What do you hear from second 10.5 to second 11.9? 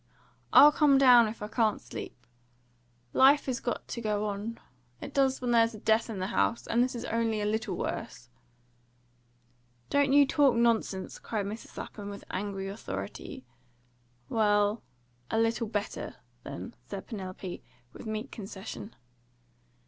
nonsense!" cried Mrs.